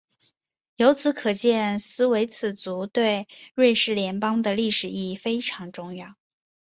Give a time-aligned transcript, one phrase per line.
[0.77, 6.15] 由此可见施维茨州对瑞士邦联的历史意义非常重要。